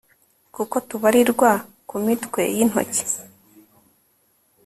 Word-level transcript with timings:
kuko 0.55 0.75
tubarirwa 0.89 1.51
ku 1.89 1.95
mitwe 2.05 2.41
y'intoki 2.55 3.05